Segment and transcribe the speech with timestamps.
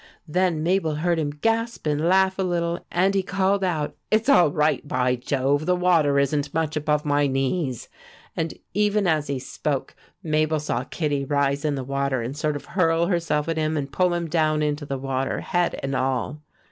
[0.27, 4.49] Then Mabel heard him gasp and laugh a little, and he called out: "It's all
[4.51, 5.67] right, by Jove!
[5.67, 7.87] The water isn't much above my knees."
[8.35, 12.65] And even as he spoke Mabel saw Kittie rise in the water and sort of
[12.65, 16.41] hurl herself at him and pull him down into the water, head and all.